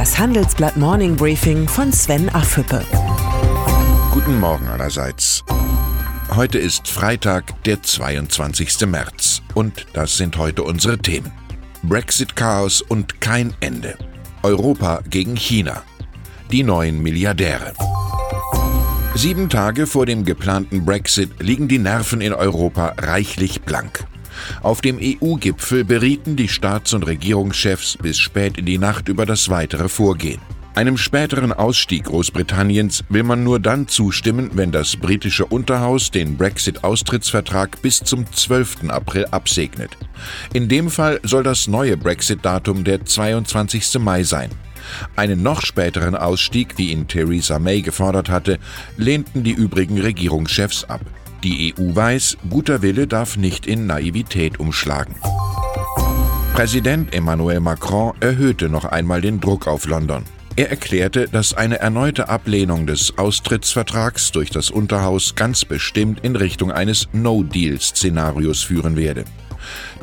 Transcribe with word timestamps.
Das 0.00 0.18
Handelsblatt 0.18 0.78
Morning 0.78 1.14
Briefing 1.14 1.68
von 1.68 1.92
Sven 1.92 2.30
Affüppe. 2.30 2.82
Guten 4.10 4.40
Morgen 4.40 4.66
allerseits. 4.68 5.44
Heute 6.34 6.56
ist 6.56 6.88
Freitag, 6.88 7.62
der 7.64 7.82
22. 7.82 8.86
März. 8.86 9.42
Und 9.52 9.84
das 9.92 10.16
sind 10.16 10.38
heute 10.38 10.62
unsere 10.62 10.96
Themen. 10.96 11.30
Brexit-Chaos 11.82 12.80
und 12.80 13.20
kein 13.20 13.52
Ende. 13.60 13.98
Europa 14.42 15.02
gegen 15.06 15.36
China. 15.36 15.82
Die 16.50 16.62
neuen 16.62 17.02
Milliardäre. 17.02 17.74
Sieben 19.14 19.50
Tage 19.50 19.86
vor 19.86 20.06
dem 20.06 20.24
geplanten 20.24 20.86
Brexit 20.86 21.42
liegen 21.42 21.68
die 21.68 21.78
Nerven 21.78 22.22
in 22.22 22.32
Europa 22.32 22.94
reichlich 22.96 23.60
blank. 23.60 24.06
Auf 24.62 24.80
dem 24.80 24.98
EU-Gipfel 25.00 25.84
berieten 25.84 26.36
die 26.36 26.48
Staats- 26.48 26.94
und 26.94 27.06
Regierungschefs 27.06 27.98
bis 27.98 28.18
spät 28.18 28.58
in 28.58 28.66
die 28.66 28.78
Nacht 28.78 29.08
über 29.08 29.26
das 29.26 29.48
weitere 29.48 29.88
Vorgehen. 29.88 30.40
Einem 30.74 30.96
späteren 30.96 31.52
Ausstieg 31.52 32.04
Großbritanniens 32.04 33.04
will 33.08 33.24
man 33.24 33.42
nur 33.42 33.58
dann 33.58 33.88
zustimmen, 33.88 34.52
wenn 34.54 34.70
das 34.70 34.96
britische 34.96 35.44
Unterhaus 35.44 36.12
den 36.12 36.36
Brexit-Austrittsvertrag 36.36 37.82
bis 37.82 37.98
zum 37.98 38.24
12. 38.32 38.88
April 38.88 39.26
absegnet. 39.26 39.96
In 40.52 40.68
dem 40.68 40.88
Fall 40.88 41.20
soll 41.24 41.42
das 41.42 41.66
neue 41.66 41.96
Brexit-Datum 41.96 42.84
der 42.84 43.04
22. 43.04 43.98
Mai 43.98 44.22
sein. 44.22 44.50
Einen 45.16 45.42
noch 45.42 45.62
späteren 45.62 46.14
Ausstieg, 46.14 46.78
wie 46.78 46.92
ihn 46.92 47.08
Theresa 47.08 47.58
May 47.58 47.82
gefordert 47.82 48.28
hatte, 48.28 48.58
lehnten 48.96 49.42
die 49.42 49.52
übrigen 49.52 50.00
Regierungschefs 50.00 50.84
ab. 50.84 51.00
Die 51.42 51.74
EU 51.74 51.94
weiß, 51.94 52.36
guter 52.50 52.82
Wille 52.82 53.06
darf 53.06 53.38
nicht 53.38 53.66
in 53.66 53.86
Naivität 53.86 54.60
umschlagen. 54.60 55.14
Präsident 56.52 57.14
Emmanuel 57.14 57.60
Macron 57.60 58.12
erhöhte 58.20 58.68
noch 58.68 58.84
einmal 58.84 59.22
den 59.22 59.40
Druck 59.40 59.66
auf 59.66 59.86
London. 59.86 60.24
Er 60.56 60.68
erklärte, 60.68 61.28
dass 61.28 61.54
eine 61.54 61.78
erneute 61.78 62.28
Ablehnung 62.28 62.86
des 62.86 63.16
Austrittsvertrags 63.16 64.32
durch 64.32 64.50
das 64.50 64.70
Unterhaus 64.70 65.34
ganz 65.34 65.64
bestimmt 65.64 66.20
in 66.22 66.36
Richtung 66.36 66.70
eines 66.70 67.08
No-Deal-Szenarios 67.12 68.62
führen 68.62 68.96
werde. 68.96 69.24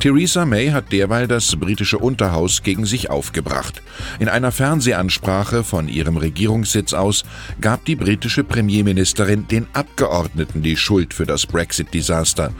Theresa 0.00 0.44
May 0.44 0.70
hat 0.70 0.92
derweil 0.92 1.26
das 1.26 1.56
britische 1.56 1.98
Unterhaus 1.98 2.62
gegen 2.62 2.86
sich 2.86 3.10
aufgebracht. 3.10 3.82
In 4.18 4.28
einer 4.28 4.52
Fernsehansprache 4.52 5.64
von 5.64 5.88
ihrem 5.88 6.16
Regierungssitz 6.16 6.92
aus 6.92 7.24
gab 7.60 7.84
die 7.84 7.96
britische 7.96 8.44
Premierministerin 8.44 9.48
den 9.48 9.66
Abgeordneten 9.72 10.62
die 10.62 10.76
Schuld 10.76 11.14
für 11.14 11.26
das 11.26 11.46
Brexit-Desaster. 11.46 12.52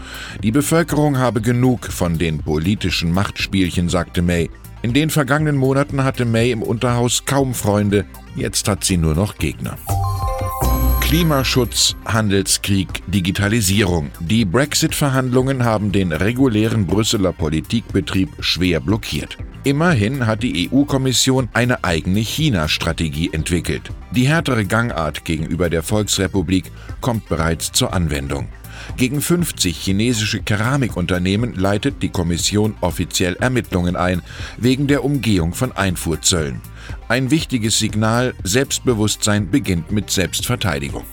Die 0.42 0.52
Bevölkerung 0.52 1.18
habe 1.18 1.40
genug 1.40 1.86
von 1.86 2.18
den 2.18 2.42
politischen 2.42 3.12
Machtspielchen, 3.12 3.88
sagte 3.88 4.22
May. 4.22 4.50
In 4.82 4.92
den 4.92 5.10
vergangenen 5.10 5.56
Monaten 5.56 6.04
hatte 6.04 6.24
May 6.24 6.52
im 6.52 6.62
Unterhaus 6.62 7.24
kaum 7.24 7.54
Freunde, 7.54 8.04
jetzt 8.36 8.68
hat 8.68 8.84
sie 8.84 8.96
nur 8.96 9.14
noch 9.14 9.36
Gegner. 9.36 9.76
Klimaschutz, 11.08 11.96
Handelskrieg, 12.04 13.02
Digitalisierung. 13.06 14.10
Die 14.20 14.44
Brexit-Verhandlungen 14.44 15.64
haben 15.64 15.90
den 15.90 16.12
regulären 16.12 16.86
Brüsseler 16.86 17.32
Politikbetrieb 17.32 18.28
schwer 18.40 18.80
blockiert. 18.80 19.38
Immerhin 19.64 20.26
hat 20.26 20.42
die 20.42 20.68
EU-Kommission 20.70 21.48
eine 21.54 21.82
eigene 21.82 22.20
China-Strategie 22.20 23.30
entwickelt. 23.32 23.90
Die 24.10 24.28
härtere 24.28 24.66
Gangart 24.66 25.24
gegenüber 25.24 25.70
der 25.70 25.82
Volksrepublik 25.82 26.70
kommt 27.00 27.26
bereits 27.30 27.72
zur 27.72 27.94
Anwendung. 27.94 28.48
Gegen 28.96 29.20
50 29.20 29.76
chinesische 29.76 30.42
Keramikunternehmen 30.42 31.54
leitet 31.54 32.02
die 32.02 32.08
Kommission 32.08 32.74
offiziell 32.80 33.36
Ermittlungen 33.36 33.96
ein, 33.96 34.22
wegen 34.56 34.86
der 34.86 35.04
Umgehung 35.04 35.54
von 35.54 35.72
Einfuhrzöllen. 35.72 36.60
Ein 37.08 37.30
wichtiges 37.30 37.78
Signal, 37.78 38.34
Selbstbewusstsein 38.44 39.50
beginnt 39.50 39.92
mit 39.92 40.10
Selbstverteidigung. 40.10 41.04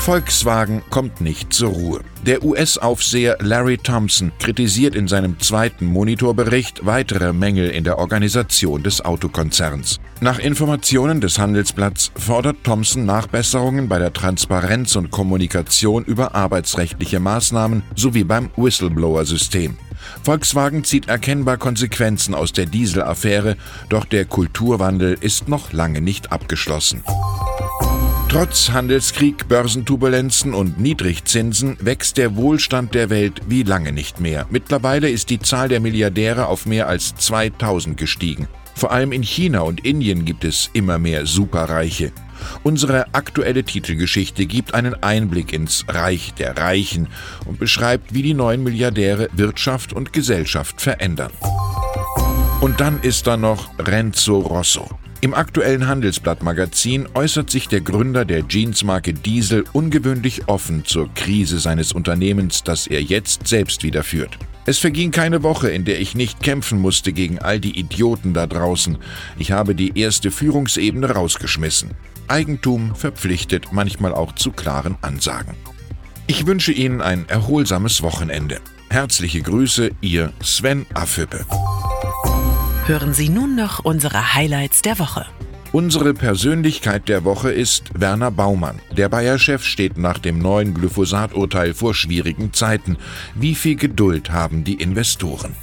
Volkswagen 0.00 0.82
kommt 0.88 1.20
nicht 1.20 1.52
zur 1.52 1.68
Ruhe. 1.68 2.00
Der 2.24 2.42
US-Aufseher 2.42 3.36
Larry 3.40 3.76
Thompson 3.76 4.32
kritisiert 4.38 4.94
in 4.94 5.08
seinem 5.08 5.38
zweiten 5.40 5.84
Monitorbericht 5.84 6.86
weitere 6.86 7.34
Mängel 7.34 7.68
in 7.68 7.84
der 7.84 7.98
Organisation 7.98 8.82
des 8.82 9.04
Autokonzerns. 9.04 10.00
Nach 10.22 10.38
Informationen 10.38 11.20
des 11.20 11.38
Handelsblatts 11.38 12.12
fordert 12.16 12.64
Thompson 12.64 13.04
Nachbesserungen 13.04 13.88
bei 13.88 13.98
der 13.98 14.14
Transparenz 14.14 14.96
und 14.96 15.10
Kommunikation 15.10 16.04
über 16.06 16.34
arbeitsrechtliche 16.34 17.20
Maßnahmen 17.20 17.82
sowie 17.94 18.24
beim 18.24 18.48
Whistleblower-System. 18.56 19.76
Volkswagen 20.22 20.82
zieht 20.82 21.08
erkennbar 21.08 21.58
Konsequenzen 21.58 22.34
aus 22.34 22.52
der 22.52 22.64
Dieselaffäre, 22.64 23.58
doch 23.90 24.06
der 24.06 24.24
Kulturwandel 24.24 25.18
ist 25.20 25.46
noch 25.46 25.74
lange 25.74 26.00
nicht 26.00 26.32
abgeschlossen. 26.32 27.02
Trotz 28.30 28.70
Handelskrieg, 28.70 29.48
Börsenturbulenzen 29.48 30.54
und 30.54 30.78
Niedrigzinsen 30.78 31.76
wächst 31.80 32.16
der 32.16 32.36
Wohlstand 32.36 32.94
der 32.94 33.10
Welt 33.10 33.40
wie 33.48 33.64
lange 33.64 33.90
nicht 33.90 34.20
mehr. 34.20 34.46
Mittlerweile 34.50 35.10
ist 35.10 35.30
die 35.30 35.40
Zahl 35.40 35.68
der 35.68 35.80
Milliardäre 35.80 36.46
auf 36.46 36.64
mehr 36.64 36.86
als 36.86 37.16
2000 37.16 37.96
gestiegen. 37.96 38.46
Vor 38.76 38.92
allem 38.92 39.10
in 39.10 39.24
China 39.24 39.62
und 39.62 39.84
Indien 39.84 40.24
gibt 40.24 40.44
es 40.44 40.70
immer 40.74 41.00
mehr 41.00 41.26
Superreiche. 41.26 42.12
Unsere 42.62 43.12
aktuelle 43.14 43.64
Titelgeschichte 43.64 44.46
gibt 44.46 44.74
einen 44.74 44.94
Einblick 45.02 45.52
ins 45.52 45.84
Reich 45.88 46.32
der 46.34 46.56
Reichen 46.56 47.08
und 47.46 47.58
beschreibt, 47.58 48.14
wie 48.14 48.22
die 48.22 48.34
neuen 48.34 48.62
Milliardäre 48.62 49.28
Wirtschaft 49.32 49.92
und 49.92 50.12
Gesellschaft 50.12 50.80
verändern. 50.80 51.32
Und 52.60 52.78
dann 52.78 53.00
ist 53.00 53.26
da 53.26 53.36
noch 53.36 53.70
Renzo 53.80 54.38
Rosso. 54.38 54.88
Im 55.22 55.34
aktuellen 55.34 55.86
Handelsblatt-Magazin 55.86 57.06
äußert 57.12 57.50
sich 57.50 57.68
der 57.68 57.82
Gründer 57.82 58.24
der 58.24 58.42
Jeansmarke 58.48 59.12
Diesel 59.12 59.64
ungewöhnlich 59.74 60.48
offen 60.48 60.86
zur 60.86 61.12
Krise 61.12 61.58
seines 61.58 61.92
Unternehmens, 61.92 62.62
das 62.64 62.86
er 62.86 63.02
jetzt 63.02 63.46
selbst 63.46 63.82
wieder 63.82 64.02
führt. 64.02 64.38
Es 64.64 64.78
verging 64.78 65.10
keine 65.10 65.42
Woche, 65.42 65.68
in 65.68 65.84
der 65.84 66.00
ich 66.00 66.14
nicht 66.14 66.42
kämpfen 66.42 66.80
musste 66.80 67.12
gegen 67.12 67.38
all 67.38 67.60
die 67.60 67.78
Idioten 67.78 68.32
da 68.32 68.46
draußen. 68.46 68.96
Ich 69.38 69.52
habe 69.52 69.74
die 69.74 69.98
erste 69.98 70.30
Führungsebene 70.30 71.10
rausgeschmissen. 71.10 71.90
Eigentum 72.26 72.94
verpflichtet 72.94 73.72
manchmal 73.72 74.14
auch 74.14 74.34
zu 74.36 74.52
klaren 74.52 74.96
Ansagen. 75.02 75.54
Ich 76.28 76.46
wünsche 76.46 76.72
Ihnen 76.72 77.02
ein 77.02 77.28
erholsames 77.28 78.00
Wochenende. 78.00 78.60
Herzliche 78.88 79.42
Grüße, 79.42 79.90
Ihr 80.00 80.32
Sven 80.42 80.86
Affüppe. 80.94 81.44
Hören 82.90 83.14
Sie 83.14 83.28
nun 83.28 83.54
noch 83.54 83.84
unsere 83.84 84.34
Highlights 84.34 84.82
der 84.82 84.98
Woche. 84.98 85.24
Unsere 85.70 86.12
Persönlichkeit 86.12 87.08
der 87.08 87.22
Woche 87.22 87.52
ist 87.52 87.84
Werner 87.94 88.32
Baumann. 88.32 88.80
Der 88.90 89.08
Bayer-Chef 89.08 89.62
steht 89.62 89.96
nach 89.96 90.18
dem 90.18 90.40
neuen 90.40 90.74
Glyphosat-Urteil 90.74 91.72
vor 91.72 91.94
schwierigen 91.94 92.52
Zeiten. 92.52 92.96
Wie 93.36 93.54
viel 93.54 93.76
Geduld 93.76 94.32
haben 94.32 94.64
die 94.64 94.74
Investoren? 94.74 95.54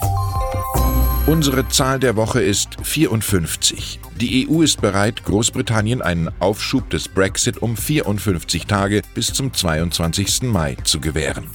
Unsere 1.26 1.68
Zahl 1.68 2.00
der 2.00 2.16
Woche 2.16 2.40
ist 2.40 2.78
54. 2.82 4.00
Die 4.22 4.48
EU 4.48 4.62
ist 4.62 4.80
bereit, 4.80 5.26
Großbritannien 5.26 6.02
einen 6.02 6.30
Aufschub 6.40 6.90
des 6.92 7.10
Brexit 7.10 7.58
um 7.58 7.76
54 7.76 8.68
Tage 8.68 9.02
bis 9.16 9.34
zum 9.34 9.54
22. 9.54 10.44
Mai 10.44 10.78
zu 10.86 11.02
gewähren. 11.02 11.50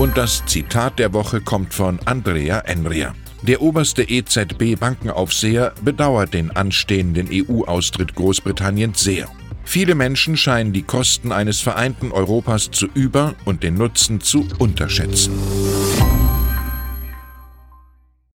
Und 0.00 0.16
das 0.16 0.44
Zitat 0.46 0.98
der 0.98 1.12
Woche 1.12 1.40
kommt 1.40 1.72
von 1.72 2.00
Andrea 2.04 2.58
Enria. 2.58 3.14
Der 3.42 3.62
oberste 3.62 4.02
EZB-Bankenaufseher 4.02 5.72
bedauert 5.82 6.34
den 6.34 6.50
anstehenden 6.50 7.28
EU-Austritt 7.32 8.14
Großbritanniens 8.14 9.00
sehr. 9.00 9.28
Viele 9.64 9.94
Menschen 9.94 10.36
scheinen 10.36 10.72
die 10.72 10.82
Kosten 10.82 11.32
eines 11.32 11.60
vereinten 11.60 12.12
Europas 12.12 12.70
zu 12.70 12.86
über- 12.92 13.34
und 13.46 13.62
den 13.62 13.74
Nutzen 13.74 14.20
zu 14.20 14.46
unterschätzen. 14.58 15.32